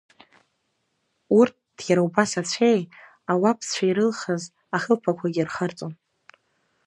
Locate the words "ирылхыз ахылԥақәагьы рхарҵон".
3.89-5.93